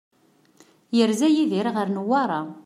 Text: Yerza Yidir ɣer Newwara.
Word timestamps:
Yerza 0.97 1.27
Yidir 1.35 1.67
ɣer 1.75 1.87
Newwara. 1.89 2.41